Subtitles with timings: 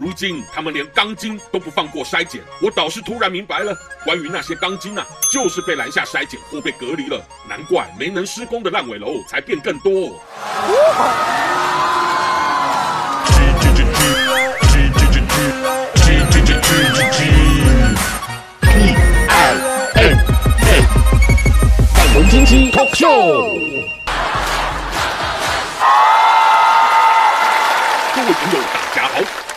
[0.00, 10.18] 如今他们连钢筋都不放过筛检，我倒是突然明白了，关于那些钢筋啊，就是被拦下筛检或被隔离了，难怪没能施工的烂尾楼才变更多。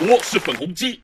[0.05, 1.01] 我是粉红鸡。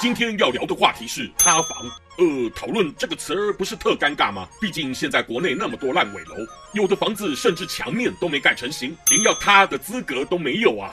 [0.00, 1.78] 今天要聊的话题是塌房。
[2.16, 2.24] 呃，
[2.56, 4.48] 讨论这个词儿不是特尴尬吗？
[4.58, 6.36] 毕竟现在国内那么多烂尾楼，
[6.72, 10.90] 有的房子甚至墙面都没盖成型，连要塌的资格都没有啊！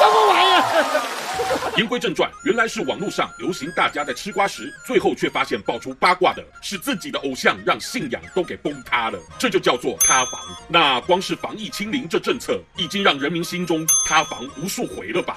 [0.00, 1.17] 什么玩意儿？
[1.76, 10.40] 言归正传，原来是网络上流行，大家在吃瓜时，最后却发现爆出八卦的是自己的偶像，让信仰都给崩塌了，这就叫做塌房。
[10.68, 15.36] 那光是防疫清零这政策，已经让人民心中塌房无数回了吧？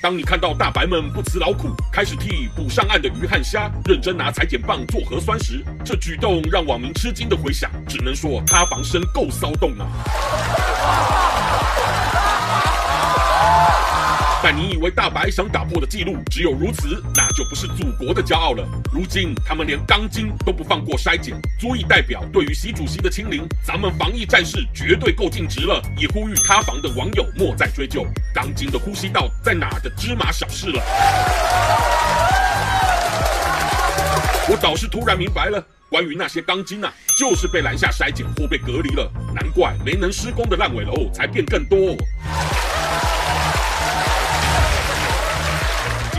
[0.00, 9.86] 当你看到大白们不辞劳苦，开始替补上岸的鱼和虾认真拿裁剪棒做核酸时，这举动让网民吃惊的回响，只能说塌房声够骚动啊！
[14.50, 18.66] 但你以为大白想打破的记录只有如此，那就不是祖国的骄傲了。
[18.90, 25.82] 如今他们连钢筋都不放过筛检，足以代表对于习主席的清零，咱们防疫战士绝对够尽职了。
[25.98, 30.82] 也呼吁塌房的网友莫再追究钢筋的呼吸道在哪的芝麻小事了。
[34.48, 41.94] 我倒是突然明白了，关于那些钢筋啊，就是被拦下筛检或被隔离了，难怪没能施工的烂尾楼才变更多。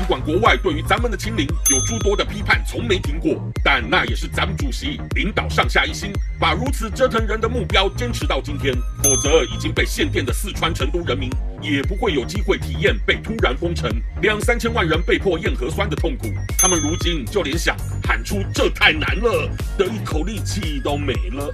[0.10, 8.74] 管国外对于咱们的清零有诸多的批判，从没停过，但那也是咱们主席领导上下一心，把如此折腾人的目标坚持到今天。
[9.04, 11.30] 否则，已经被限电的四川成都人民
[11.62, 13.88] 也不会有机会体验被突然封城、
[14.24, 16.26] 两三千万人被迫验核酸的痛苦。
[16.58, 19.48] 他们如今就连想喊出“这太难了”
[19.78, 21.54] 的一口力气都没了。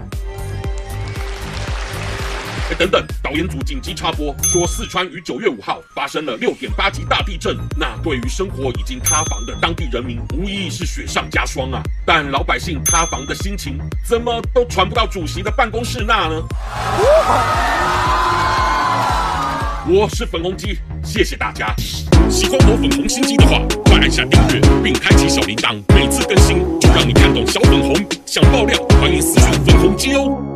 [2.78, 11.82] 等等，导演组紧急插播，说四川于九月五号发生了六点八级大地震，那对于生活已经塌房的当地人民，无疑是雪上加霜啊。
[12.06, 16.42] 但老百姓塌房的心情，怎么都传不到主席的办公室那呢？
[19.88, 21.74] 我是粉红鸡，谢谢大家。
[22.30, 27.96] 喜欢我粉红心机的话，快按下订阅并开启小铃铛，每次更新就让你看懂小粉红。
[28.26, 30.55] 想爆料，欢迎私讯粉红鸡哦。